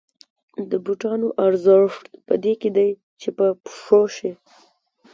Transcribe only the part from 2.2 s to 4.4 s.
په دې کې دی چې په پښو شي